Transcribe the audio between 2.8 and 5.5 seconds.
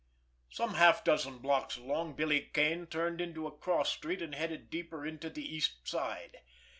turned into a cross street and headed deeper into the